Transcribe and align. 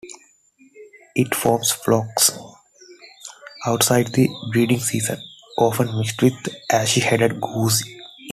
It 1.13 1.35
forms 1.35 1.69
flocks 1.69 2.31
outside 3.67 4.07
the 4.13 4.29
breeding 4.51 4.79
season, 4.79 5.21
often 5.59 5.95
mixed 5.95 6.23
with 6.23 6.33
ashy-headed 6.71 7.39
goose. 7.39 7.83